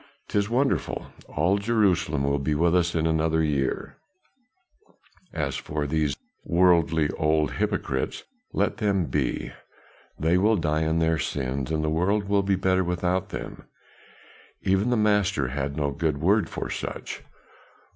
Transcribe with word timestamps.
'Tis 0.29 0.49
wonderful; 0.49 1.13
all 1.27 1.59
Jerusalem 1.59 2.23
will 2.23 2.39
be 2.39 2.55
with 2.55 2.75
us 2.75 2.95
in 2.95 3.05
another 3.05 3.43
year; 3.43 3.97
as 5.31 5.57
for 5.57 5.85
these 5.85 6.17
worldly 6.43 7.11
old 7.19 7.51
hypocrites, 7.51 8.23
let 8.51 8.77
them 8.77 9.05
be; 9.05 9.51
they 10.19 10.39
will 10.39 10.55
die 10.57 10.81
in 10.81 10.97
their 10.97 11.19
sins 11.19 11.69
and 11.69 11.83
the 11.83 11.87
world 11.91 12.23
will 12.27 12.41
be 12.41 12.55
better 12.55 12.83
without 12.83 13.29
them. 13.29 13.65
Even 14.63 14.89
the 14.89 14.97
Master 14.97 15.49
had 15.49 15.77
no 15.77 15.91
good 15.91 16.17
word 16.19 16.49
for 16.49 16.67
such. 16.71 17.21